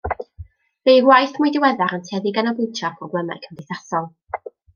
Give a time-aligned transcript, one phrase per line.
[0.87, 4.11] Bu ei waith mwy diweddar yn tueddu i ganolbwyntio ar broblemau cymdeithasol.